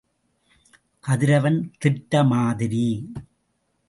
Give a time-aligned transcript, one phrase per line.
[1.03, 2.85] கதிரவன் திட்ட மாதிரி.